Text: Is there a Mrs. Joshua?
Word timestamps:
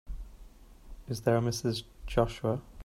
Is 1.09 1.21
there 1.21 1.37
a 1.37 1.41
Mrs. 1.41 1.83
Joshua? 2.07 2.63